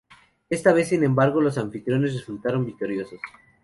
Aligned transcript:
Esta 0.49 0.73
vez, 0.73 0.87
sin 0.87 1.03
embargo, 1.03 1.41
los 1.41 1.59
anfitriones 1.59 2.15
resultaron 2.15 2.65
victoriosos. 2.65 3.19